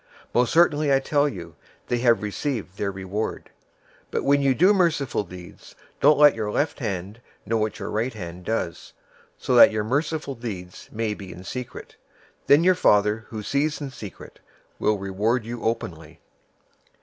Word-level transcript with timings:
Most 0.33 0.51
certainly 0.51 0.91
I 0.91 0.99
tell 0.99 1.29
you, 1.29 1.53
they 1.87 1.99
have 1.99 2.23
received 2.23 2.77
their 2.79 2.89
reward. 2.89 3.51
006:003 4.05 4.05
But 4.09 4.23
when 4.23 4.41
you 4.41 4.55
do 4.55 4.73
merciful 4.73 5.23
deeds, 5.23 5.75
don't 5.99 6.17
let 6.17 6.33
your 6.33 6.49
left 6.51 6.79
hand 6.79 7.21
know 7.45 7.57
what 7.57 7.77
your 7.77 7.91
right 7.91 8.11
hand 8.11 8.43
does, 8.43 8.93
006:004 9.37 9.45
so 9.45 9.53
that 9.53 9.71
your 9.71 9.83
merciful 9.83 10.33
deeds 10.33 10.89
may 10.91 11.13
be 11.13 11.31
in 11.31 11.43
secret, 11.43 11.97
then 12.47 12.63
your 12.63 12.73
Father 12.73 13.25
who 13.29 13.43
sees 13.43 13.79
in 13.79 13.91
secret 13.91 14.39
will 14.79 14.97
reward 14.97 15.45
you 15.45 15.61
openly. 15.61 16.19